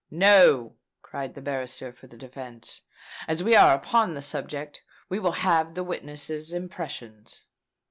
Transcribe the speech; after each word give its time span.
"No," 0.09 0.77
cried 1.03 1.35
the 1.35 1.43
barrister 1.43 1.93
for 1.93 2.07
the 2.07 2.17
defence: 2.17 2.81
"as 3.27 3.43
we 3.43 3.55
are 3.55 3.75
upon 3.75 4.15
the 4.15 4.23
subject, 4.23 4.81
we 5.09 5.19
will 5.19 5.33
have 5.45 5.75
the 5.75 5.83
witness's 5.83 6.51
impressions." 6.51 7.45